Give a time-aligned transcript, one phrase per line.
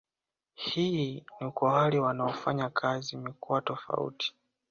[0.53, 4.35] Hii ni kwa wale wanaofanya kazi mikoa tofauti